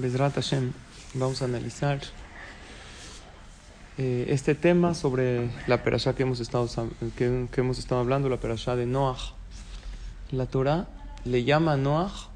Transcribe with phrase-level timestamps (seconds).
[0.00, 0.72] Bezrat Hashem,
[1.14, 2.00] vamos a analizar
[3.96, 6.68] eh, este tema sobre la perashá que hemos estado,
[7.16, 9.34] que, hemos estado hablando, la perashá de Noach.
[10.30, 10.86] La Torah
[11.24, 12.28] le llama a Noach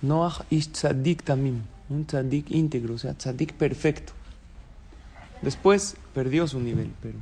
[0.00, 4.12] Noach ish tzadik tamim, un tzadik íntegro, o sea, tzadik perfecto.
[5.42, 7.18] Después perdió su nivel, pero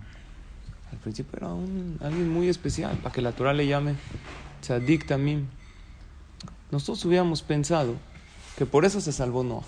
[0.93, 3.95] al principio era un, alguien muy especial, para que la Torah le llame
[4.61, 5.47] tzadik tamim.
[6.71, 7.97] Nosotros hubiéramos pensado
[8.57, 9.65] que por eso se salvó Noah,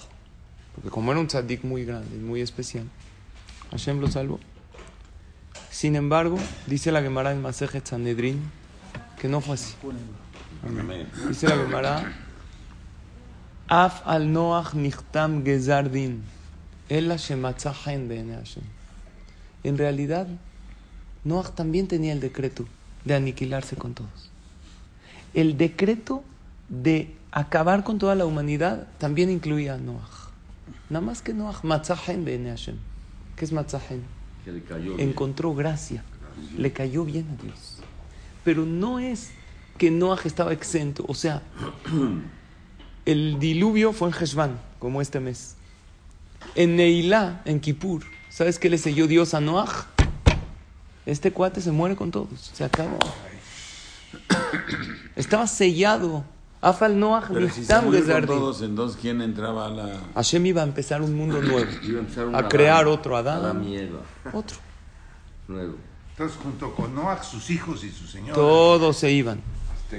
[0.75, 2.85] porque como era un tzadik muy grande y muy especial,
[3.71, 4.41] Hashem lo salvó.
[5.71, 8.41] Sin embargo, dice la Gemara en Masejet Sanedrin
[9.21, 9.75] que no fue así.
[11.29, 12.13] Dice la Gemara,
[13.69, 16.23] Af al Noach nichtam gezardin,
[16.89, 17.45] el Hashem
[19.63, 20.27] En realidad,
[21.25, 22.67] Noach también tenía el decreto
[23.05, 24.31] de aniquilarse con todos.
[25.35, 26.25] El decreto
[26.69, 30.29] de acabar con toda la humanidad también incluía a Noach.
[30.91, 32.77] Nada más que Noach matzahen bene Hashem.
[33.37, 34.03] ¿Qué es matzahen?
[34.99, 36.03] Encontró gracia.
[36.57, 37.77] Le cayó bien a Dios.
[38.45, 39.31] Pero no es
[39.77, 41.05] que Noach estaba exento.
[41.09, 41.43] O sea,
[43.05, 45.57] el diluvio fue en Heshvan, como este mes.
[46.55, 49.87] En Neilá, en Kippur, ¿sabes qué le selló Dios a Noach?
[51.05, 52.51] Este cuate se muere con todos.
[52.55, 52.99] Se acabó.
[55.17, 56.25] Estaba sellado
[56.61, 60.01] Afal Noach Pero si se todos, entonces ¿quién entraba a la...?
[60.15, 61.71] Hashem iba a empezar un mundo nuevo.
[62.35, 63.39] a, a crear otro Adán.
[63.39, 64.01] Adán miedo.
[64.33, 64.57] Otro.
[65.47, 65.77] Nuevo.
[66.11, 68.35] Entonces, junto con Noach, sus hijos y su señor.
[68.35, 69.41] Todos se iban.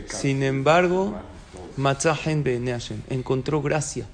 [0.07, 1.17] Sin embargo,
[1.77, 4.05] Matzahen Bene Hashem encontró gracia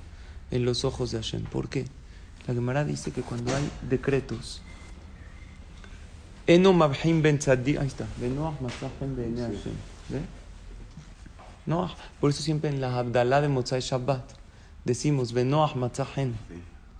[0.52, 1.44] en los ojos de Hashem.
[1.46, 1.86] ¿Por qué?
[2.48, 4.62] La Gemara dice que cuando hay decretos,
[6.46, 8.06] Eno Mabhim Ben Ahí está.
[8.22, 9.74] Benoach Matzahen Bene Hashem.
[10.10, 10.45] ¿Ve?
[11.66, 11.92] Noach.
[12.20, 14.24] Por eso siempre en la Abdalá de Motzai Shabbat
[14.84, 16.36] decimos Benoach Matzahen.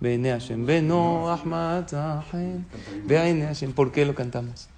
[0.00, 0.66] Bene Hashem.
[0.66, 2.66] Benoach Matzahen.
[3.06, 3.72] Bene Hashem.
[3.72, 4.68] ¿Por qué lo cantamos?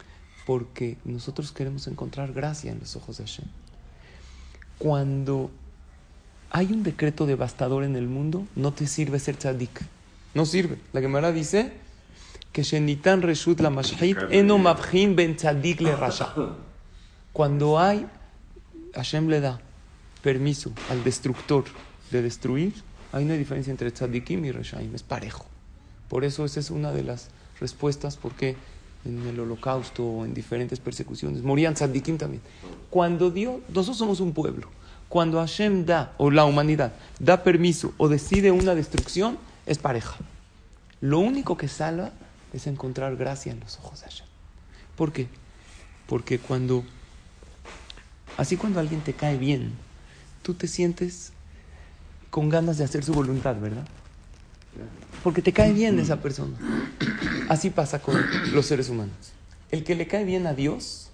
[0.46, 3.46] Porque nosotros queremos encontrar gracia en los ojos de Hashem.
[4.78, 5.50] Cuando
[6.50, 9.80] hay un decreto devastador en el mundo, no te sirve ser tzadik.
[10.34, 10.78] No sirve.
[10.92, 11.72] La Gemara dice
[12.52, 14.58] que Shenitan Reshut la Mashhit eno
[15.14, 16.34] ben tzadik le rasha.
[17.32, 18.06] Cuando hay,
[18.94, 19.60] Hashem le da
[20.22, 21.64] permiso al destructor
[22.10, 22.74] de destruir,
[23.12, 25.46] hay una diferencia entre tzadikim y reshaim, es parejo.
[26.08, 27.28] Por eso esa es una de las
[27.60, 28.56] respuestas porque
[29.04, 32.42] en el holocausto o en diferentes persecuciones morían tzadikim también.
[32.90, 34.68] Cuando Dios, nosotros somos un pueblo,
[35.08, 40.16] cuando Hashem da, o la humanidad, da permiso o decide una destrucción, es pareja.
[41.00, 42.12] Lo único que salva
[42.52, 44.26] es encontrar gracia en los ojos de Hashem.
[44.96, 45.28] ¿Por qué?
[46.06, 46.84] Porque cuando,
[48.36, 49.72] así cuando alguien te cae bien,
[50.48, 51.34] tú te sientes
[52.30, 53.86] con ganas de hacer su voluntad, ¿verdad?
[55.22, 56.56] Porque te cae bien esa persona.
[57.50, 58.18] Así pasa con
[58.54, 59.12] los seres humanos.
[59.70, 61.10] El que le cae bien a Dios,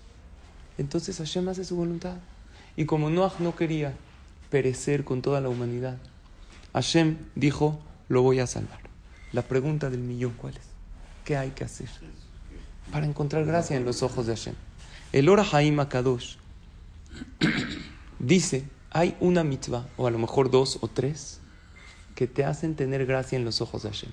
[0.78, 2.14] entonces Hashem hace su voluntad.
[2.76, 3.92] Y como Noah no quería
[4.50, 5.98] perecer con toda la humanidad,
[6.72, 8.78] Hashem dijo, lo voy a salvar.
[9.32, 10.62] La pregunta del millón, ¿cuál es?
[11.24, 11.88] ¿Qué hay que hacer
[12.92, 14.54] para encontrar gracia en los ojos de Hashem?
[15.10, 16.36] El Ora Haim Akadosh
[18.20, 21.40] dice hay una mitzvah, o a lo mejor dos o tres,
[22.14, 24.12] que te hacen tener gracia en los ojos de Hashem,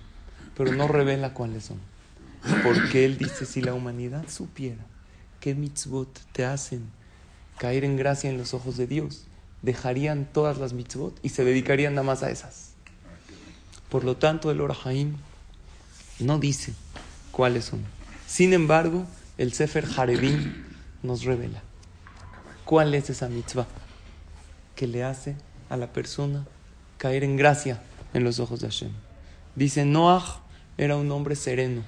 [0.57, 1.77] pero no revela cuáles son.
[2.63, 4.83] Porque Él dice, si la humanidad supiera
[5.39, 6.89] qué mitzvot te hacen
[7.59, 9.27] caer en gracia en los ojos de Dios,
[9.61, 12.71] dejarían todas las mitzvot y se dedicarían nada más a esas.
[13.87, 15.15] Por lo tanto, el Orahaim
[16.17, 16.73] no dice
[17.31, 17.83] cuáles son.
[18.25, 19.05] Sin embargo,
[19.37, 20.63] el Sefer Harebim
[21.03, 21.61] nos revela
[22.65, 23.67] cuál es esa mitzvah
[24.75, 25.35] que le hace
[25.69, 26.45] a la persona
[26.97, 27.81] caer en gracia
[28.13, 28.91] en los ojos de Hashem.
[29.55, 30.39] Dice, Noach
[30.77, 31.83] era un hombre sereno,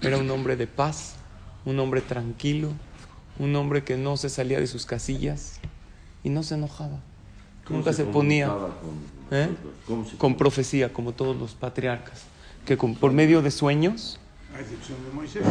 [0.00, 1.14] era un hombre de paz,
[1.64, 2.72] un hombre tranquilo,
[3.38, 5.60] un hombre que no se salía de sus casillas
[6.22, 7.00] y no se enojaba.
[7.68, 8.52] Nunca se, ponía
[9.30, 9.48] ¿eh?
[10.18, 12.24] con profecía, como todos los patriarcas,
[12.66, 14.18] que por medio de sueños,
[14.54, 15.42] a excepción de Moisés,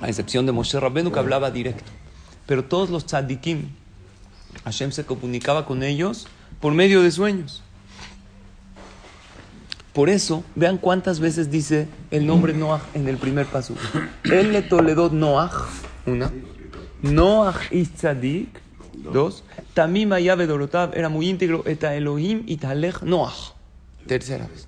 [0.00, 1.90] a excepción de Moshe Rabbeinu que hablaba directo,
[2.46, 3.70] pero todos los tzadikim,
[4.66, 6.26] Hashem se comunicaba con ellos
[6.60, 7.62] por medio de sueños.
[9.92, 13.76] Por eso, vean cuántas veces dice el nombre Noah en el primer paso.
[14.24, 15.52] Él le toledó Noah,
[16.04, 16.32] una.
[17.00, 18.60] Noah Itzadik,
[18.92, 19.44] dos.
[19.72, 21.62] Tamim Dorotav era muy íntegro.
[21.64, 23.34] Eta Elohim Italech Noah.
[24.08, 24.66] Tercera vez.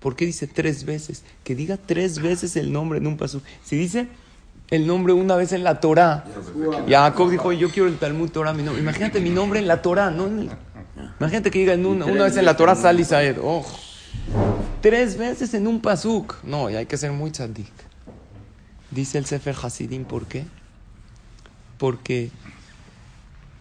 [0.00, 1.22] ¿Por qué dice tres veces?
[1.44, 3.42] Que diga tres veces el nombre en un paso.
[3.62, 4.08] Si dice
[4.70, 6.24] el nombre una vez en la Torah,
[6.88, 8.82] Jacob dijo, yo quiero el Talmud Torah, mi nombre.
[8.82, 10.28] Imagínate mi nombre en la Torah, no
[11.20, 13.38] Imagínate que diga una, una vez en la Torah Sal Saed.
[13.42, 13.64] Oh.
[14.80, 16.36] Tres veces en un pasuk.
[16.44, 17.72] No, y hay que ser muy tzadik.
[18.90, 20.44] Dice el Sefer Hasidim, ¿por qué?
[21.76, 22.30] Porque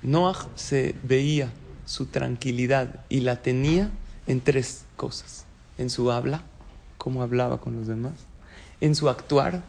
[0.02, 1.52] Noah se veía
[1.86, 3.90] su tranquilidad y la tenía
[4.26, 6.42] en tres cosas en su habla,
[6.98, 8.14] cómo hablaba con los demás,
[8.82, 9.62] en su actuar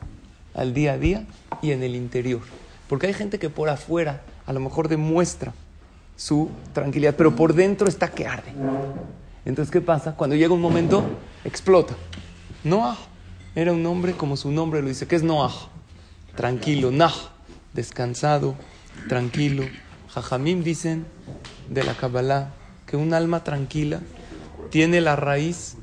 [0.58, 1.24] al día a día
[1.62, 2.40] y en el interior.
[2.88, 5.54] Porque hay gente que por afuera a lo mejor demuestra
[6.16, 8.52] su tranquilidad, pero por dentro está que arde.
[9.44, 10.14] Entonces, ¿qué pasa?
[10.16, 11.04] Cuando llega un momento,
[11.44, 11.94] explota.
[12.64, 12.98] Noah
[13.54, 15.06] era un hombre como su nombre lo dice.
[15.06, 15.52] ¿Qué es Noah?
[16.34, 17.12] Tranquilo, Nah,
[17.72, 18.56] descansado,
[19.08, 19.64] tranquilo.
[20.08, 21.06] Jajamim dicen
[21.68, 22.52] de la Kabbalah
[22.86, 24.00] que un alma tranquila
[24.70, 25.76] tiene la raíz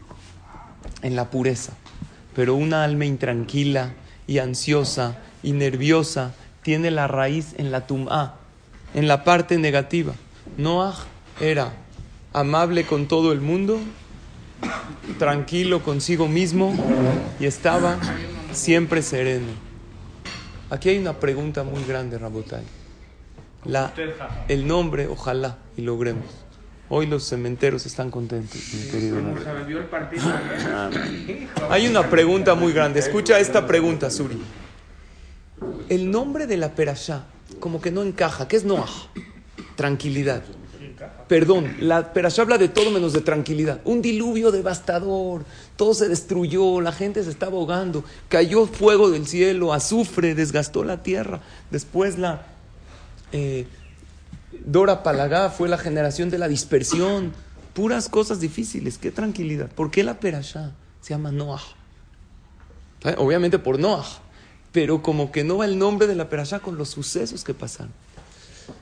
[1.02, 1.74] en la pureza,
[2.36, 3.94] pero una alma intranquila
[4.28, 6.34] y ansiosa y nerviosa
[6.64, 8.36] tiene la raíz en la tum'a,
[8.94, 10.14] en la parte negativa.
[10.58, 10.96] Noah
[11.40, 11.74] era
[12.34, 13.80] amable con todo el mundo,
[15.20, 16.76] tranquilo consigo mismo
[17.40, 17.98] y estaba
[18.52, 19.66] siempre sereno.
[20.70, 22.64] Aquí hay una pregunta muy grande, Rabotai.
[23.66, 23.94] La,
[24.48, 26.45] el nombre, ojalá y logremos.
[26.88, 29.18] Hoy los cementeros están contentos, mi querido.
[31.70, 33.00] Hay una pregunta muy grande.
[33.00, 34.40] Escucha esta pregunta, Suri.
[35.90, 37.26] El nombre de la perashá
[37.60, 38.48] como que no encaja.
[38.48, 38.90] ¿Qué es Noah?
[39.76, 40.44] Tranquilidad.
[41.28, 43.82] Perdón, la perashá habla de todo menos de tranquilidad.
[43.84, 45.44] Un diluvio devastador,
[45.76, 51.02] todo se destruyó, la gente se estaba ahogando, cayó fuego del cielo, azufre, desgastó la
[51.02, 51.42] tierra.
[51.72, 52.46] Después la...
[53.32, 53.66] Eh,
[54.66, 57.34] Dora Palagá fue la generación de la dispersión.
[57.74, 58.98] Puras cosas difíciles.
[58.98, 59.70] Qué tranquilidad.
[59.70, 60.72] ¿Por qué la Perashá
[61.02, 61.62] se llama Noah?
[63.04, 64.06] Eh, obviamente por Noah.
[64.72, 67.94] Pero como que no va el nombre de la Perashá con los sucesos que pasaron.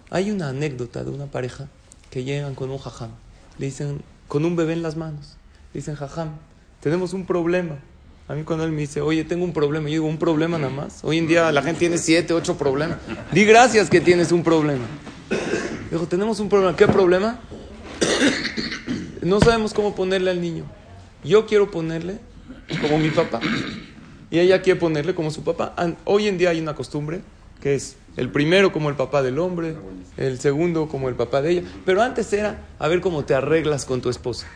[0.09, 1.67] Hay una anécdota de una pareja
[2.09, 3.11] que llegan con un jajam.
[3.57, 5.35] Le dicen, con un bebé en las manos.
[5.73, 6.29] Le dicen, jajam,
[6.79, 7.77] tenemos un problema.
[8.29, 10.71] A mí cuando él me dice, oye, tengo un problema, yo digo, ¿un problema nada
[10.71, 11.03] más?
[11.03, 12.99] Hoy en día la gente tiene siete, ocho problemas.
[13.33, 14.85] Di gracias que tienes un problema.
[15.93, 16.75] Dijo, tenemos un problema.
[16.75, 17.39] ¿Qué problema?
[19.21, 20.65] no sabemos cómo ponerle al niño.
[21.23, 22.17] Yo quiero ponerle
[22.81, 23.39] como mi papá.
[24.31, 25.75] Y ella quiere ponerle como su papá.
[26.05, 27.21] Hoy en día hay una costumbre
[27.61, 29.75] que es el primero como el papá del hombre,
[30.17, 31.63] el segundo como el papá de ella.
[31.85, 34.47] Pero antes era a ver cómo te arreglas con tu esposa.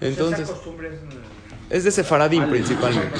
[0.00, 0.50] Entonces,
[1.68, 3.18] es de Sefaradín principalmente.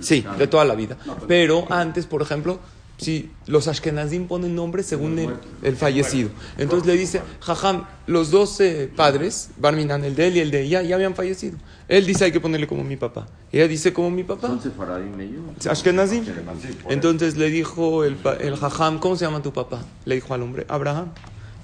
[0.00, 0.96] Sí, de toda la vida.
[1.28, 2.58] Pero antes, por ejemplo,
[2.96, 5.18] si los Ashkenazim ponen nombre según
[5.62, 6.30] el, fallecido.
[6.58, 8.58] Entonces le dice, Jajam, los dos
[8.96, 11.58] padres, Barminan, el de él y el de ella, ya habían fallecido.
[11.88, 13.26] Él dice, hay que ponerle como mi papá.
[13.52, 14.58] Ella dice, como mi papá.
[15.68, 16.24] Ashkenazim.
[16.88, 19.82] Entonces le dijo el, el Jajam, ¿cómo se llama tu papá?
[20.04, 21.08] Le dijo al hombre, Abraham.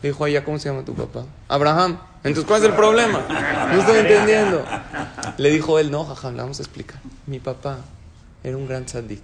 [0.02, 1.26] Le dijo a ella, ¿cómo se llama tu papá?
[1.48, 1.98] Abraham.
[2.24, 3.20] Entonces, ¿cuál es el problema?
[3.72, 4.64] No estoy entendiendo.
[5.36, 7.00] Le dijo él, no, Jajam, le vamos a explicar.
[7.26, 7.78] Mi papá
[8.42, 9.22] era un gran tzadik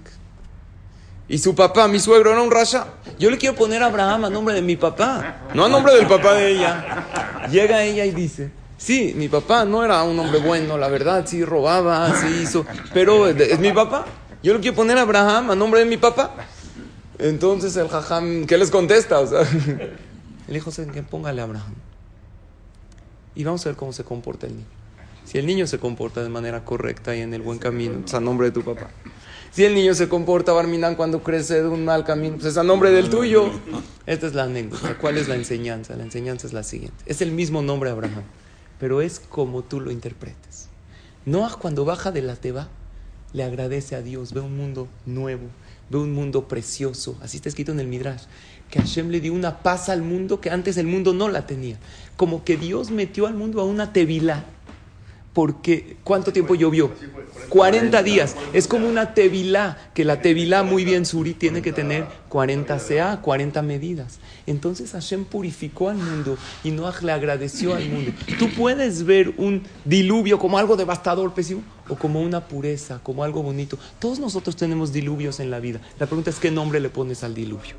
[1.28, 2.86] y su papá, mi suegro, era un rasha.
[3.18, 6.06] Yo le quiero poner a Abraham a nombre de mi papá, no a nombre del
[6.06, 7.46] papá de ella.
[7.50, 11.44] Llega ella y dice, sí, mi papá no era un hombre bueno, la verdad, sí
[11.44, 12.64] robaba, sí hizo,
[12.94, 14.06] pero es mi papá.
[14.42, 16.34] Yo le quiero poner a Abraham a nombre de mi papá.
[17.18, 19.18] Entonces el jajam, ¿qué les contesta?
[19.20, 19.40] O sea,
[20.48, 21.74] el hijo se póngale a Abraham.
[23.34, 24.75] Y vamos a ver cómo se comporta el niño.
[25.26, 28.20] Si el niño se comporta de manera correcta y en el buen camino, es a
[28.20, 28.90] nombre de tu papá.
[29.50, 32.62] Si el niño se comporta barminán cuando crece de un mal camino, pues es a
[32.62, 33.50] nombre del tuyo.
[34.06, 34.96] Esta es la anécdota.
[35.00, 35.96] ¿Cuál es la enseñanza?
[35.96, 36.96] La enseñanza es la siguiente.
[37.06, 38.22] Es el mismo nombre Abraham,
[38.78, 40.68] pero es como tú lo interpretes.
[41.24, 42.68] Noah cuando baja de la teba,
[43.32, 45.48] le agradece a Dios, ve un mundo nuevo,
[45.90, 47.18] ve un mundo precioso.
[47.20, 48.22] Así está escrito en el Midrash.
[48.70, 51.78] Que Hashem le dio una paz al mundo que antes el mundo no la tenía.
[52.16, 54.44] Como que Dios metió al mundo a una tevila
[55.36, 56.90] porque ¿cuánto tiempo llovió?
[57.50, 58.34] 40 días.
[58.54, 63.20] Es como una tevilá, que la tevilá muy bien suri tiene que tener 40 CA,
[63.20, 64.18] 40 medidas.
[64.46, 68.12] Entonces Hashem purificó al mundo y Noah le agradeció al mundo.
[68.38, 73.42] Tú puedes ver un diluvio como algo devastador, pésimo, o como una pureza, como algo
[73.42, 73.78] bonito.
[73.98, 75.82] Todos nosotros tenemos diluvios en la vida.
[76.00, 77.74] La pregunta es qué nombre le pones al diluvio.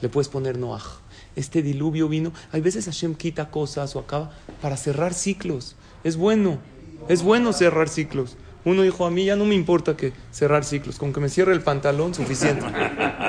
[0.00, 1.00] Le puedes poner Noah.
[1.36, 2.32] Este diluvio vino.
[2.50, 4.32] Hay veces Hashem quita cosas o acaba
[4.62, 5.76] para cerrar ciclos.
[6.02, 6.60] Es bueno
[7.08, 8.36] Es bueno cerrar ciclos.
[8.64, 11.52] Uno dijo, a mí ya no me importa que cerrar ciclos, con que me cierre
[11.52, 12.64] el pantalón, suficiente.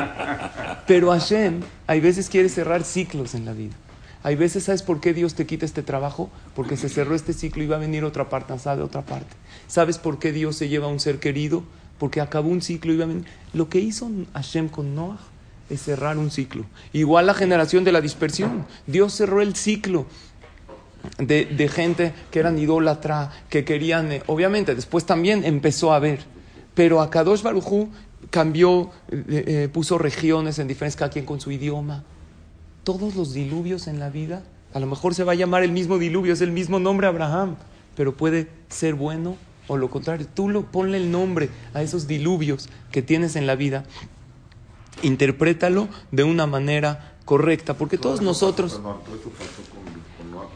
[0.88, 3.75] Pero Hashem, hay veces quiere cerrar ciclos en la vida.
[4.24, 6.29] Hay veces, ¿sabes por qué Dios te quita este trabajo?
[6.55, 9.36] Porque se cerró este ciclo y va a venir otra parte, de otra parte.
[9.67, 11.63] ¿Sabes por qué Dios se lleva a un ser querido?
[12.00, 13.25] Porque acabó un ciclo y va a venir.
[13.53, 15.20] Lo que hizo Hashem con Noah
[15.70, 16.65] es cerrar un ciclo.
[16.94, 18.65] Igual la generación de la dispersión.
[18.88, 20.05] Dios cerró el ciclo
[21.18, 26.20] de, gente que eran idólatra, que querían, eh, obviamente, después también empezó a haber,
[26.74, 27.90] pero a Kadosh Barujú
[28.30, 32.04] cambió, eh, eh, puso regiones en diferentes, cada quien con su idioma.
[32.84, 34.44] Todos los diluvios en la vida,
[34.74, 37.56] a lo mejor se va a llamar el mismo diluvio, es el mismo nombre Abraham,
[37.96, 40.28] pero puede ser bueno o lo contrario.
[40.34, 43.86] Tú lo, ponle el nombre a esos diluvios que tienes en la vida,
[45.02, 48.80] interprétalo de una manera correcta, porque todos nosotros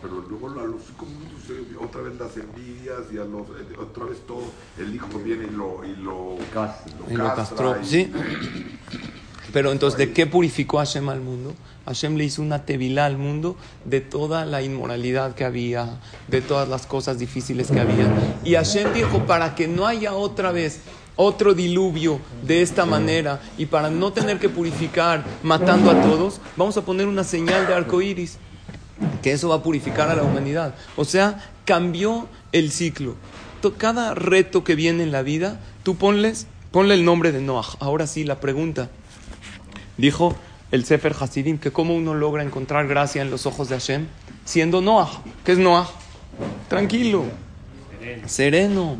[0.01, 1.39] pero luego a los cinco minutos
[1.81, 4.43] otra vez las envidias y a los, eh, otra vez todo,
[4.77, 6.37] el hijo viene y lo, y lo,
[7.09, 7.75] y lo castró.
[7.83, 8.11] Sí.
[9.51, 11.55] Pero entonces, ¿de qué purificó Hashem al mundo?
[11.85, 16.69] Hashem le hizo una tevilá al mundo de toda la inmoralidad que había, de todas
[16.69, 18.07] las cosas difíciles que había.
[18.43, 20.81] Y Hashem dijo, para que no haya otra vez
[21.15, 26.77] otro diluvio de esta manera y para no tener que purificar matando a todos, vamos
[26.77, 28.37] a poner una señal de arco iris
[29.21, 30.75] que eso va a purificar a la humanidad.
[30.95, 33.15] O sea, cambió el ciclo.
[33.77, 37.65] Cada reto que viene en la vida, tú ponles, ponle el nombre de Noah.
[37.79, 38.89] Ahora sí, la pregunta.
[39.97, 40.35] Dijo
[40.71, 44.07] el Sefer Hasidim que cómo uno logra encontrar gracia en los ojos de Hashem
[44.45, 45.09] siendo Noah.
[45.43, 45.89] ¿Qué es Noah?
[46.69, 47.25] Tranquilo.
[48.25, 48.97] Sereno.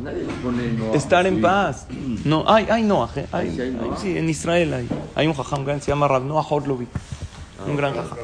[0.94, 1.88] Estar en paz.
[2.26, 3.10] No, hay, hay Noah.
[3.16, 3.26] ¿eh?
[3.32, 3.58] Hay,
[3.98, 4.90] sí, en Israel hay.
[5.16, 6.88] Hay un jajam que se llama Rav Noah Horlovi.
[7.66, 8.18] Un gran jajam.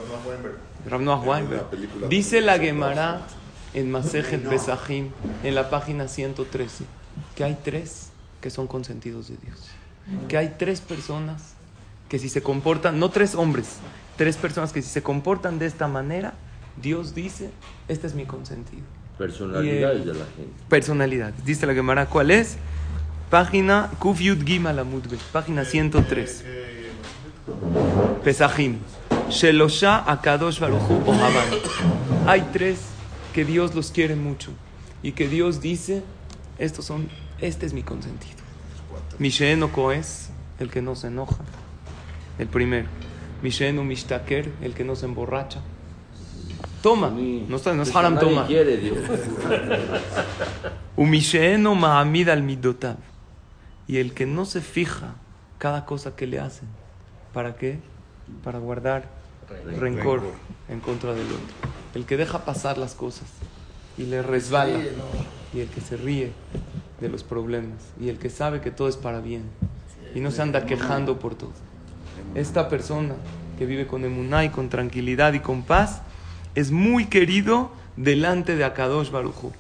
[2.10, 3.22] Dice la Gemara
[3.74, 5.10] en Masejet Besajim,
[5.44, 6.86] en la página 113,
[7.36, 8.10] que hay tres
[8.42, 9.70] que son consentidos de Dios.
[10.28, 11.56] Que hay tres personas
[12.10, 13.78] que si se comportan, no tres hombres,
[14.16, 16.36] tres personas que si se comportan de esta manera,
[16.82, 17.50] Dios dice,
[17.88, 18.84] este es mi consentido.
[19.18, 20.54] Personalidades de la gente.
[20.70, 21.34] Personalidad.
[21.46, 22.58] Dice la Gemara, ¿cuál es?
[23.30, 24.86] Página Kufyud Gimal
[25.32, 26.46] página 103.
[28.24, 28.78] Pesajim.
[29.30, 31.02] Shelosha Akadosh Baruchu
[32.28, 32.80] Hay tres
[33.34, 34.52] que Dios los quiere mucho
[35.04, 36.04] y que Dios dice,
[36.58, 38.36] estos son, este es mi consentido.
[39.20, 40.30] Misheno Koes,
[40.60, 41.44] el que no se enoja,
[42.40, 42.88] el primero.
[43.42, 45.62] Misheno Mishtaker, el que no se emborracha.
[46.82, 48.48] Toma, no, está, no es haram toma.
[50.96, 52.98] Umisheno Mahamid al Midotav.
[53.88, 55.16] Y el que no se fija
[55.58, 56.68] cada cosa que le hacen.
[57.34, 57.80] ¿Para qué?
[58.44, 59.10] Para guardar
[59.78, 60.22] rencor,
[60.70, 61.70] en contra del otro.
[61.94, 63.28] El que deja pasar las cosas
[63.98, 64.80] y le resbala.
[65.54, 66.32] Y el que se ríe
[67.00, 67.94] de los problemas.
[68.00, 69.44] Y el que sabe que todo es para bien.
[70.14, 71.52] Y no se anda quejando por todo.
[72.34, 73.16] Esta persona
[73.58, 76.02] que vive con emuná y con tranquilidad y con paz
[76.56, 79.52] es muy querido delante de Akadosh Baruchu.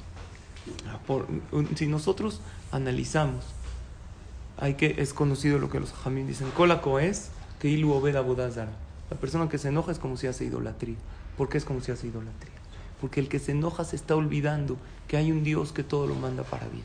[1.75, 2.41] si nosotros
[2.72, 3.45] analizamos,
[4.57, 9.17] hay que, es conocido lo que los jamín dicen, Colaco es que Ilu Obed La
[9.19, 10.97] persona que se enoja es como si hace idolatría.
[11.38, 12.55] ¿Por qué es como si hace idolatría?
[13.01, 16.15] Porque el que se enoja se está olvidando que hay un Dios que todo lo
[16.15, 16.83] manda para bien.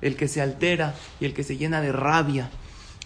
[0.00, 2.50] El que se altera y el que se llena de rabia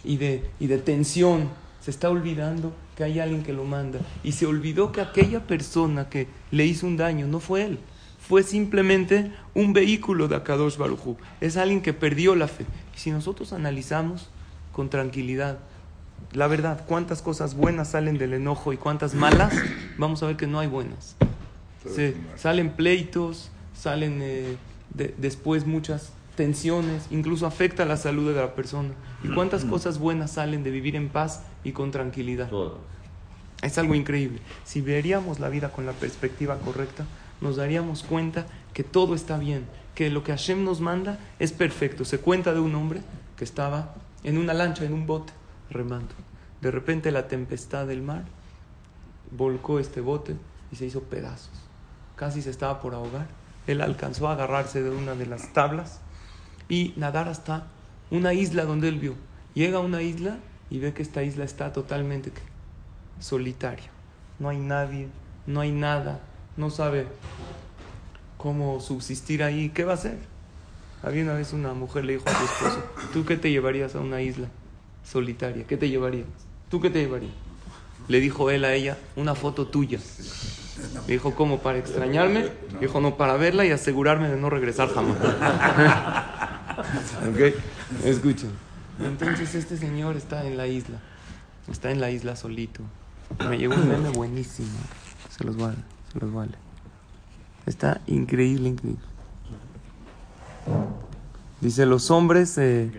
[0.04, 1.48] y de, y de tensión
[1.80, 4.00] se está olvidando que hay alguien que lo manda.
[4.24, 7.78] Y se olvidó que aquella persona que le hizo un daño no fue él.
[8.18, 11.16] Fue simplemente un vehículo de Akadosh Barujú.
[11.40, 12.64] Es alguien que perdió la fe.
[12.96, 14.30] Y si nosotros analizamos
[14.72, 15.58] con tranquilidad,
[16.32, 19.54] la verdad, cuántas cosas buenas salen del enojo y cuántas malas,
[19.98, 21.16] vamos a ver que no hay buenas.
[22.36, 24.56] salen pleitos, salen eh,
[25.16, 28.90] después muchas tensiones, incluso afecta la salud de la persona.
[29.24, 32.50] ¿Y cuántas cosas buenas salen de vivir en paz y con tranquilidad?
[33.62, 34.40] Es algo increíble.
[34.64, 37.06] Si veríamos la vida con la perspectiva correcta,
[37.40, 42.04] nos daríamos cuenta que todo está bien, que lo que Hashem nos manda es perfecto.
[42.04, 43.00] Se cuenta de un hombre
[43.36, 45.32] que estaba en una lancha, en un bote,
[45.70, 46.14] remando.
[46.60, 48.24] De repente la tempestad del mar
[49.30, 50.36] volcó este bote
[50.72, 51.52] y se hizo pedazos.
[52.16, 53.26] Casi se estaba por ahogar.
[53.66, 56.00] Él alcanzó a agarrarse de una de las tablas
[56.68, 57.66] y nadar hasta
[58.10, 59.14] una isla donde él vio.
[59.54, 60.38] Llega a una isla
[60.70, 62.32] y ve que esta isla está totalmente
[63.20, 63.90] solitaria.
[64.38, 65.08] No hay nadie,
[65.46, 66.20] no hay nada,
[66.56, 67.06] no sabe
[68.36, 69.70] cómo subsistir ahí.
[69.70, 70.18] ¿Qué va a hacer?
[71.02, 74.00] Había una vez una mujer le dijo a su esposo, ¿tú qué te llevarías a
[74.00, 74.48] una isla?
[75.06, 76.24] Solitaria, ¿qué te llevaría?
[76.68, 77.32] ¿Tú qué te llevarías?
[78.08, 79.98] Le dijo él a ella, una foto tuya.
[81.06, 81.58] Le dijo, ¿cómo?
[81.58, 82.50] ¿Para extrañarme?
[82.80, 85.16] Dijo, no, para verla y asegurarme de no regresar jamás.
[87.28, 87.54] ¿Ok?
[88.04, 88.50] Escuchen.
[89.00, 91.00] Entonces este señor está en la isla.
[91.70, 92.82] Está en la isla solito.
[93.48, 94.68] Me llegó un meme buenísimo.
[95.36, 95.78] Se los vale,
[96.12, 96.52] se los vale.
[97.66, 99.02] Está increíble, increíble.
[101.60, 102.56] Dice, los hombres...
[102.58, 102.90] Eh,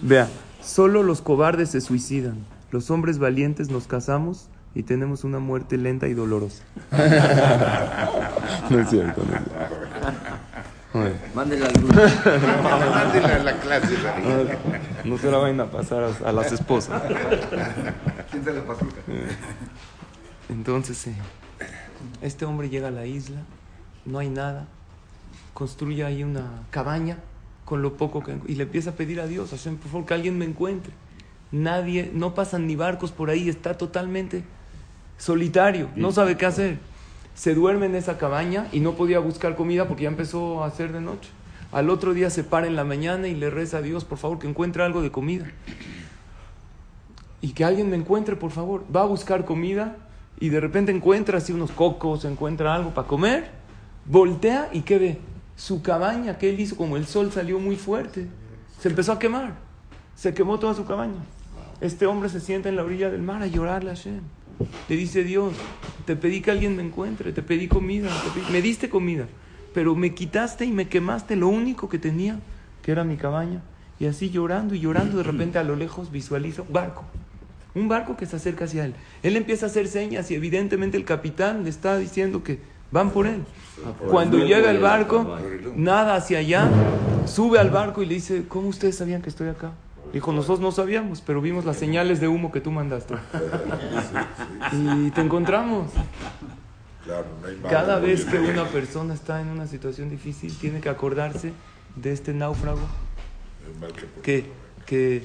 [0.00, 0.28] vea,
[0.62, 2.36] solo los cobardes se suicidan.
[2.70, 6.62] Los hombres valientes nos casamos y tenemos una muerte lenta y dolorosa.
[8.70, 9.82] no es cierto, no es cierto.
[11.34, 11.70] Mándenla
[12.62, 13.96] Mándenla a la clase.
[15.04, 17.02] No se la vayan a pasar a, a las esposas.
[18.30, 18.86] ¿Quién se le pasó?
[20.48, 21.14] Entonces, eh,
[22.20, 23.40] este hombre llega a la isla,
[24.04, 24.66] no hay nada,
[25.54, 27.18] construye ahí una cabaña
[27.64, 30.14] con lo poco que y le empieza a pedir a Dios, Hashem, por favor, que
[30.14, 30.92] alguien me encuentre.
[31.50, 34.42] Nadie, no pasan ni barcos por ahí, está totalmente
[35.18, 36.78] solitario, no sabe qué hacer.
[37.34, 40.92] Se duerme en esa cabaña y no podía buscar comida porque ya empezó a hacer
[40.92, 41.30] de noche.
[41.72, 44.38] Al otro día se para en la mañana y le reza a Dios, por favor,
[44.38, 45.50] que encuentre algo de comida.
[47.40, 48.84] Y que alguien me encuentre, por favor.
[48.94, 49.96] Va a buscar comida
[50.38, 53.50] y de repente encuentra así unos cocos, encuentra algo para comer.
[54.04, 55.18] Voltea y ¿qué ve?
[55.56, 58.26] Su cabaña que él hizo, como el sol salió muy fuerte,
[58.80, 59.54] se empezó a quemar.
[60.14, 61.24] Se quemó toda su cabaña.
[61.80, 64.20] Este hombre se sienta en la orilla del mar a llorarle a Hashem.
[64.88, 65.54] Le dice Dios,
[66.04, 68.10] te pedí que alguien me encuentre, te pedí comida,
[68.50, 69.26] me diste comida,
[69.74, 72.38] pero me quitaste y me quemaste lo único que tenía,
[72.82, 73.62] que era mi cabaña.
[73.98, 77.04] Y así llorando y llorando, de repente a lo lejos visualiza un barco.
[77.74, 78.94] Un barco que se acerca hacia él.
[79.22, 82.60] Él empieza a hacer señas y evidentemente el capitán le está diciendo que
[82.92, 83.44] van por él.
[84.08, 85.38] Cuando llega el barco,
[85.74, 86.68] nada hacia allá,
[87.26, 89.72] sube al barco y le dice, ¿cómo ustedes sabían que estoy acá?
[90.12, 93.14] Dijo, nosotros no sabíamos, pero vimos las señales de humo que tú mandaste.
[94.72, 95.90] Y te encontramos.
[97.68, 101.52] Cada vez que una persona está en una situación difícil, tiene que acordarse
[101.96, 102.80] de este náufrago
[104.22, 104.46] que,
[104.86, 105.24] que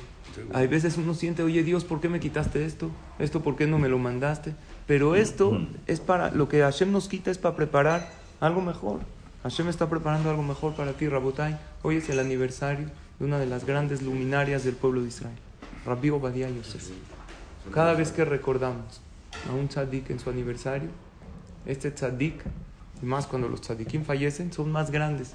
[0.53, 2.91] hay veces uno siente, oye Dios, ¿por qué me quitaste esto?
[3.19, 4.55] ¿Esto por qué no me lo mandaste?
[4.85, 8.09] Pero esto es para, lo que Hashem nos quita es para preparar
[8.39, 8.99] algo mejor.
[9.43, 11.57] Hashem está preparando algo mejor para ti, Rabotai.
[11.83, 12.87] Hoy es el aniversario
[13.19, 15.37] de una de las grandes luminarias del pueblo de Israel,
[15.85, 16.89] Rabbi Obadiah Yosef.
[17.73, 19.01] Cada vez que recordamos
[19.49, 20.89] a un tzadik en su aniversario,
[21.65, 22.43] este tzadik,
[23.01, 25.33] y más cuando los tzadikim fallecen, son más grandes.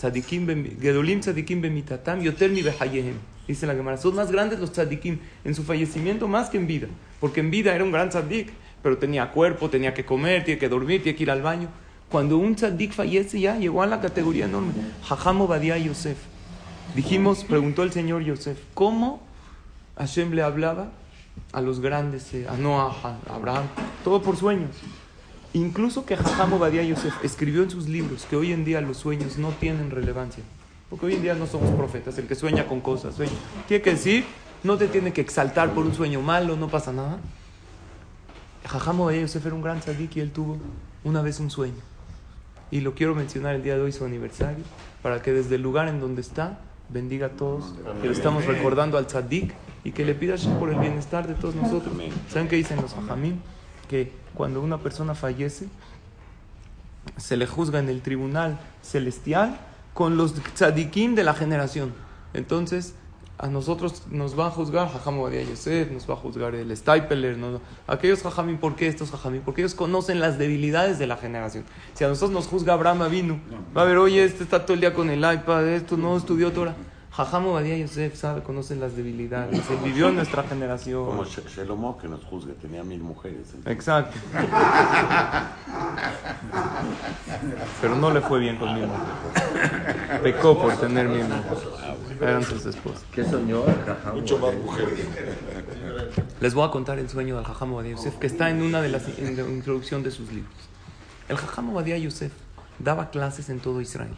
[0.00, 3.14] Gedolim tzadikim bemitatam yoter mi behayehem.
[3.46, 6.88] Dice la Gemara, son más grandes los tzadikim en su fallecimiento más que en vida.
[7.20, 10.68] Porque en vida era un gran tzadik, pero tenía cuerpo, tenía que comer, tenía que
[10.68, 11.68] dormir, tenía que ir al baño.
[12.10, 14.72] Cuando un tzadik fallece ya llegó a la categoría enorme.
[15.02, 16.18] Jajam Obadiah Yosef.
[16.94, 19.22] Dijimos, preguntó el señor Yosef, ¿cómo
[19.96, 20.90] Hashem le hablaba
[21.52, 23.64] a los grandes, eh, a Noah, a Abraham,
[24.04, 24.70] todo por sueños?
[25.54, 29.36] Incluso que Jajam Obadiah Yosef escribió en sus libros que hoy en día los sueños
[29.36, 30.42] no tienen relevancia.
[30.88, 33.32] Porque hoy en día no somos profetas, el que sueña con cosas, sueña.
[33.68, 34.24] Tiene que decir,
[34.62, 37.18] no te tiene que exaltar por un sueño malo, no pasa nada.
[38.66, 40.56] Jajam Obadiah Yosef era un gran tzadik y él tuvo
[41.04, 41.82] una vez un sueño.
[42.70, 44.64] Y lo quiero mencionar el día de hoy, su aniversario,
[45.02, 48.96] para que desde el lugar en donde está, bendiga a todos, que lo estamos recordando
[48.96, 49.52] al tzadik
[49.84, 51.94] y que le pida por el bienestar de todos nosotros.
[52.30, 53.36] ¿Saben qué dicen los hajamim?
[53.92, 55.68] Que cuando una persona fallece,
[57.18, 59.58] se le juzga en el tribunal celestial
[59.92, 61.92] con los tzadikim de la generación.
[62.32, 62.94] Entonces,
[63.36, 67.36] a nosotros nos va a juzgar Jajam Obadiah Yosef, nos va a juzgar el Stipler,
[67.36, 69.42] no, aquellos Jajamim, ¿por qué estos Jajamim?
[69.42, 71.64] Porque ellos conocen las debilidades de la generación.
[71.92, 73.40] Si a nosotros nos juzga Abraham Avinu,
[73.76, 76.50] va a ver, oye, este está todo el día con el iPad, esto no estudió
[76.50, 76.74] Torah.
[77.14, 81.04] Jajam Obadiah Yosef sabe, conoce las debilidades, él vivió en nuestra generación.
[81.04, 83.48] Como Sh- Shelomo que nos juzgue, tenía mil mujeres.
[83.66, 84.16] Exacto.
[87.82, 90.20] Pero no le fue bien con mi mujer.
[90.22, 91.42] Pecó por tener mi mujer.
[92.20, 93.04] Eran sus esposas.
[93.12, 93.62] ¿Qué soñó?
[93.84, 94.14] Jajam?
[94.14, 95.00] Mucho más mujeres.
[96.40, 98.88] Les voy a contar el sueño del Jajam Obadiah Yosef, que está en una de
[98.88, 100.54] las en la introducción de sus libros.
[101.28, 102.32] El Jajam Obadiah Yosef
[102.78, 104.14] daba clases en todo Israel.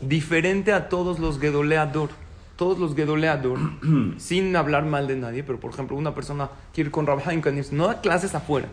[0.00, 2.10] Diferente a todos los Gedoleador.
[2.56, 3.58] Todos los Gedoleador,
[4.16, 7.42] sin hablar mal de nadie, pero por ejemplo, una persona quiere ir con Rabbi Haim
[7.42, 8.68] Kanievski, no da clases afuera.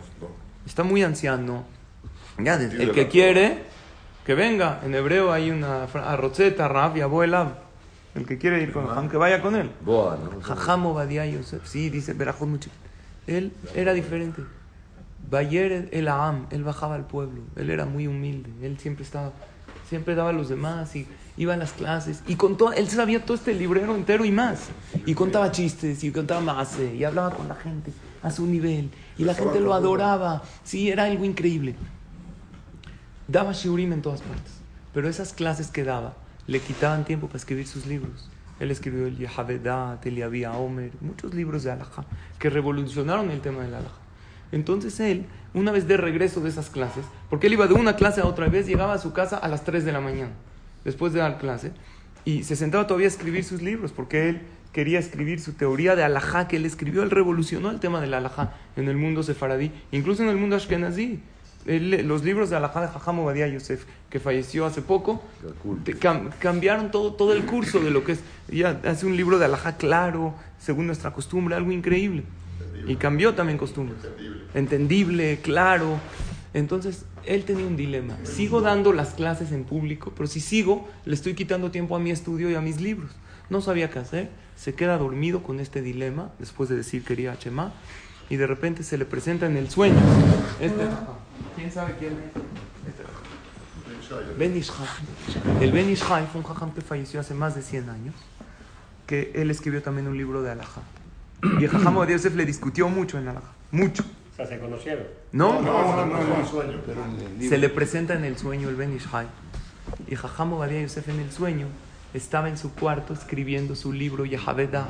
[0.66, 1.66] Está muy anciano.
[2.38, 3.64] Ya, el que quiere,
[4.26, 4.80] que venga.
[4.84, 7.60] En hebreo hay una arroceta, rab y abuela.
[8.16, 9.72] El que quiere ir con Jajam, que vaya con él.
[9.84, 10.40] Boa, ¿no?
[10.42, 12.70] Jajam Obadiah Yosef, sí, dice Berajot mucho.
[13.28, 14.44] Él era diferente.
[15.30, 19.32] Bayer el Aam, él bajaba al pueblo, él era muy humilde, él siempre estaba,
[19.94, 21.06] siempre daba a los demás y
[21.38, 22.24] iba a las clases.
[22.28, 24.70] Y contó, él sabía todo este librero entero y más.
[25.06, 27.92] Y contaba chistes y contaba más y hablaba con la gente
[28.24, 28.90] a su nivel.
[29.20, 30.42] Y la gente lo adoraba.
[30.64, 31.76] Sí, era algo increíble.
[33.28, 34.54] Daba shiurim en todas partes.
[34.96, 36.16] Pero esas clases que daba
[36.48, 38.30] le quitaban tiempo para escribir sus libros.
[38.60, 42.06] Él escribió el Yehavedat, el Yavia Omer, muchos libros de Alajá
[42.40, 44.02] que revolucionaron el tema del Alajá.
[44.52, 48.22] Entonces él, una vez de regreso de esas clases, porque él iba de una clase
[48.22, 50.32] a otra vez, llegaba a su casa a las 3 de la mañana,
[50.84, 51.72] después de dar clase,
[52.26, 56.04] y se sentaba todavía a escribir sus libros, porque él quería escribir su teoría de
[56.04, 60.24] alajá que él escribió, él revolucionó el tema del alajá en el mundo sefaradí, incluso
[60.24, 61.20] en el mundo ashkenazí.
[61.66, 65.24] Él- los libros de alajá de Jajam Obadiah Yosef, que falleció hace poco,
[65.86, 68.20] te- cam- cambiaron todo, todo el curso de lo que es.
[68.50, 72.24] Ya hace un libro de alajá claro, según nuestra costumbre, algo increíble.
[72.88, 74.00] Y cambió también costumbres.
[74.54, 76.00] Entendible, claro.
[76.54, 78.18] Entonces, él tenía un dilema.
[78.24, 82.12] Sigo dando las clases en público, pero si sigo, le estoy quitando tiempo a mi
[82.12, 83.12] estudio y a mis libros.
[83.50, 84.30] No sabía qué hacer.
[84.56, 87.72] Se queda dormido con este dilema, después de decir quería Chema,
[88.30, 90.00] y de repente se le presenta en el sueño.
[90.60, 90.88] Este,
[91.56, 92.90] ¿Quién sabe quién es?
[92.90, 93.04] Este.
[94.38, 94.88] Ben Ishai.
[95.62, 98.16] El Ben Ishai fue un jajam que falleció hace más de 100 años,
[99.08, 100.82] que él escribió también un libro de alajá.
[101.60, 103.52] Y el jajam de Yosef le discutió mucho en alajá.
[103.72, 104.04] Mucho.
[104.04, 105.04] O sea, se conocieron.
[105.32, 106.80] No, No, no, no, no, sueño.
[107.40, 109.28] se le presenta en el sueño el Ben Ishai.
[110.08, 111.68] Y Jajam Obadiah Yosef en el sueño
[112.14, 114.90] estaba en su cuarto escribiendo su libro Yehavedah.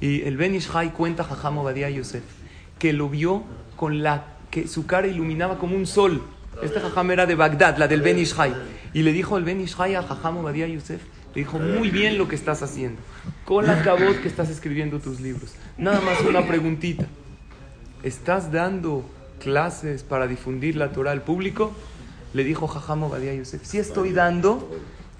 [0.00, 2.22] Y el Ben Ishai cuenta a Jajam Obadiah Yosef
[2.78, 3.42] que lo vio
[3.76, 6.22] con la que su cara iluminaba como un sol.
[6.62, 8.54] Este Jajam era de Bagdad, la del Ben Ishai.
[8.94, 11.02] Y le dijo el Ben Ishai a Jajam Obadiah Yosef,
[11.34, 13.00] le dijo, muy bien lo que estás haciendo.
[13.44, 15.54] Con la cabot que estás escribiendo tus libros.
[15.78, 17.06] Nada más una preguntita.
[18.02, 19.04] ¿Estás dando
[19.40, 21.72] clases para difundir la Torah al público?
[22.32, 24.70] Le dijo Jajam Obadiah Yosef, sí estoy dando,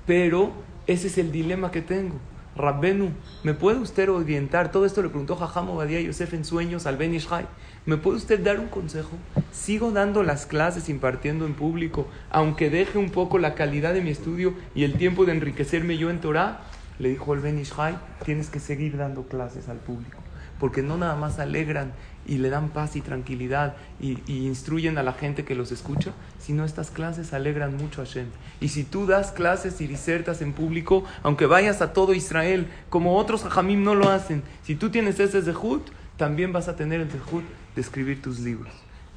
[0.07, 0.53] pero
[0.87, 2.17] ese es el dilema que tengo.
[2.61, 3.11] Rabbenu,
[3.43, 4.71] ¿me puede usted orientar?
[4.71, 7.47] Todo esto le preguntó Jajam Obadiah Yosef en sueños al Ben Ishai.
[7.87, 9.17] ¿Me puede usted dar un consejo?
[9.51, 14.11] Sigo dando las clases, impartiendo en público, aunque deje un poco la calidad de mi
[14.11, 16.61] estudio y el tiempo de enriquecerme yo en Torah.
[16.99, 20.19] Le dijo el Ben Ishai, tienes que seguir dando clases al público,
[20.61, 21.93] porque no nada más alegran
[22.27, 26.65] y le dan paz y tranquilidad y, instruyen a la gente que los escucha, sino
[26.65, 28.27] estas clases alegran mucho a Hashem.
[28.61, 33.17] Y si tú das clases y disertas en público, aunque vayas a todo Israel, como
[33.17, 37.11] otros hajamim no lo hacen, si tú tienes ese zehut, también vas a tener el
[37.11, 37.45] zehut
[37.75, 38.73] de escribir tus libros.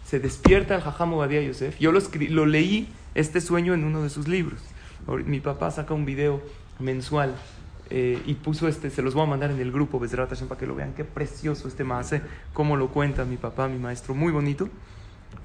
[0.05, 1.77] Se despierta el jajam Obadiah Yosef.
[1.79, 4.61] Yo lo, lo leí, este sueño, en uno de sus libros.
[5.25, 6.41] Mi papá saca un video
[6.79, 7.35] mensual
[7.89, 10.59] eh, y puso este, se los voy a mandar en el grupo, Bezrat Hashem, para
[10.59, 10.93] que lo vean.
[10.93, 12.21] Qué precioso este maase,
[12.53, 14.69] cómo lo cuenta mi papá, mi maestro, muy bonito.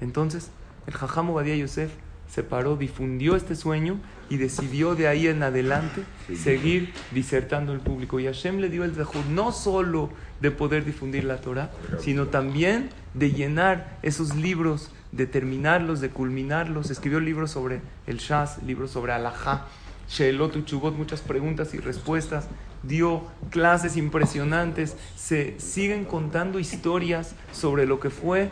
[0.01, 0.51] Entonces,
[0.87, 1.91] el Jajam Obadiah Yosef
[2.29, 3.99] se paró, difundió este sueño
[4.29, 6.03] y decidió de ahí en adelante
[6.35, 8.19] seguir disertando al público.
[8.19, 12.89] Y Hashem le dio el zehut no solo de poder difundir la Torah, sino también
[13.15, 16.91] de llenar esos libros, de terminarlos, de culminarlos.
[16.91, 19.65] Escribió libros sobre el Shas, libros sobre Alajá,
[20.09, 22.47] Sheelot Uchubot, muchas preguntas y respuestas.
[22.83, 24.95] Dio clases impresionantes.
[25.15, 28.49] Se siguen contando historias sobre lo que fue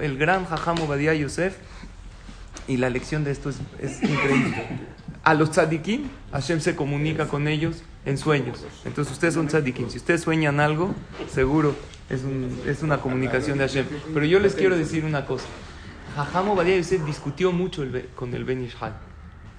[0.00, 1.56] el gran Jajam Obadiah Yosef.
[2.66, 4.68] Y la lección de esto es, increíble.
[5.22, 8.64] A los tzadikim, Hashem se comunica con ellos en sueños.
[8.84, 9.90] Entonces ustedes son tzadikim.
[9.90, 10.94] Si ustedes sueñan algo,
[11.30, 11.74] seguro
[12.08, 12.20] es,
[12.66, 13.86] es una comunicación de Hashem.
[14.14, 15.46] Pero yo les quiero decir una cosa.
[16.16, 18.68] Jajam Obadiah Yosef discutió mucho con el Ben.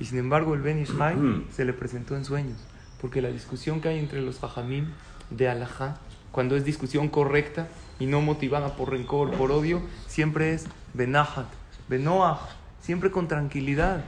[0.02, 2.58] Y sin embargo el Ben Ishai se le presentó en sueños.
[3.00, 4.88] Porque la discusión que hay entre los Jajamim
[5.30, 5.98] de Alajá,
[6.32, 7.68] cuando es discusión correcta
[8.00, 11.46] y no motivada por rencor, por odio, siempre es Benahat,
[11.88, 12.40] Benoach,
[12.80, 14.04] siempre con tranquilidad.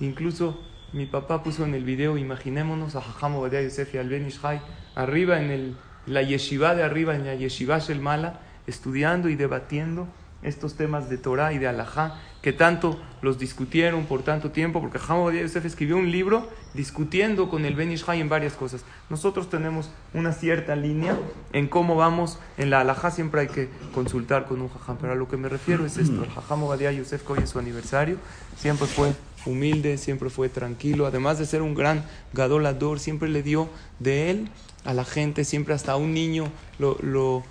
[0.00, 0.58] Incluso
[0.94, 4.62] mi papá puso en el video, imaginémonos a Jajam Obadiah Yosef y al Ben Ishai
[4.94, 10.08] arriba en el, la yeshiva de arriba, en la yeshiva Shel Mala, estudiando y debatiendo
[10.42, 14.98] estos temas de Torah y de Alajá, que tanto los discutieron por tanto tiempo, porque
[15.08, 18.84] Obadiah Yosef escribió un libro discutiendo con el Ben Ishai en varias cosas.
[19.10, 21.18] Nosotros tenemos una cierta línea
[21.52, 22.38] en cómo vamos.
[22.58, 25.48] En la Alajá, siempre hay que consultar con un Jajam, pero a lo que me
[25.48, 28.18] refiero es esto, el Jajam Obadiah Yosef, que hoy es su aniversario,
[28.56, 29.12] siempre fue
[29.46, 33.68] humilde, siempre fue tranquilo, además de ser un gran gadolador, siempre le dio
[33.98, 34.48] de él
[34.84, 36.46] a la gente, siempre hasta a un niño
[36.78, 37.42] lo, lo,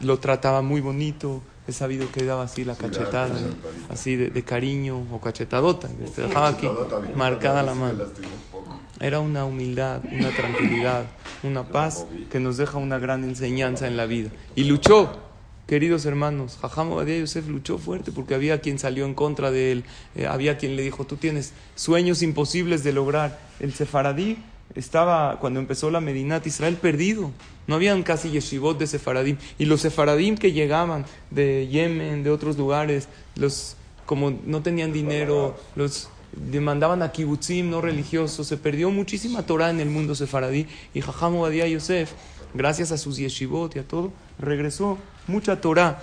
[0.00, 3.36] lo trataba muy bonito, he sabido que daba así la cachetada,
[3.90, 6.68] así de, de cariño o cachetadota, se dejaba aquí
[7.14, 8.04] marcada la mano.
[9.00, 11.04] Era una humildad, una tranquilidad,
[11.42, 14.30] una paz que nos deja una gran enseñanza en la vida.
[14.56, 15.10] Y luchó,
[15.68, 19.84] Queridos hermanos, Jajam Obadia Yosef luchó fuerte porque había quien salió en contra de él,
[20.14, 23.38] eh, había quien le dijo, tú tienes sueños imposibles de lograr.
[23.60, 24.38] El sefaradí
[24.74, 27.30] estaba, cuando empezó la Medinat Israel, perdido.
[27.66, 29.36] No habían casi yeshivot de sefaradim.
[29.58, 33.76] Y los sefaradim que llegaban de Yemen, de otros lugares, los,
[34.06, 38.46] como no tenían dinero, los demandaban a kibutzim no religiosos.
[38.46, 40.66] Se perdió muchísima Torah en el mundo sefaradí.
[40.94, 42.12] Y Jajam Obadia Yosef,
[42.54, 46.02] gracias a sus yeshivot y a todo, regresó mucha Torah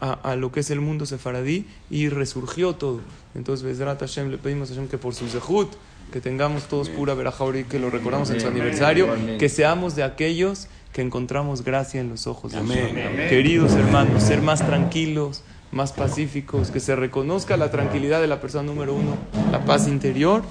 [0.00, 3.00] a, a, lo que es el mundo sefaradí y resurgió todo.
[3.34, 5.72] Entonces, Bezrat Hashem, le pedimos a Hashem que por su zehut,
[6.14, 10.04] que tengamos todos pura verajá y que lo recordamos en su aniversario, que seamos de
[10.04, 13.28] aquellos que encontramos gracia en los ojos de Hashem.
[13.28, 18.62] Queridos hermanos, ser más tranquilos, más pacíficos, que se reconozca la tranquilidad de la persona
[18.62, 19.16] número uno,
[19.50, 20.44] la paz interior,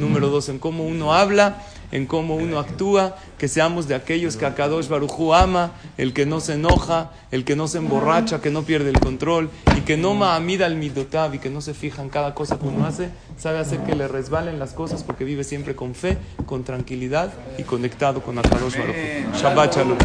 [0.00, 1.62] número dos, en cómo uno habla,
[1.94, 6.40] en cómo uno actúa, que seamos de aquellos que Akadosh Barujú ama, el que no
[6.40, 10.12] se enoja, el que no se emborracha, que no pierde el control, y que no
[10.14, 13.60] ma'amida al midotab y que no se fija en cada cosa que uno hace, sabe
[13.60, 18.22] hacer que le resbalen las cosas porque vive siempre con fe, con tranquilidad y conectado
[18.22, 19.38] con Akadosh Barujú.
[19.40, 19.98] Shabbat Shalom.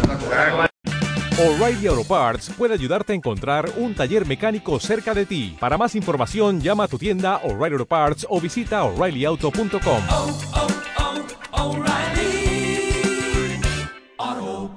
[1.40, 5.56] O'Reilly Auto Parts puede ayudarte a encontrar un taller mecánico cerca de ti.
[5.58, 9.70] Para más información, llama a tu tienda O'Reilly Auto Parts o visita oreillyauto.com.
[9.70, 10.04] O'Reilly
[10.52, 10.99] Auto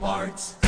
[0.04, 0.63] Parts.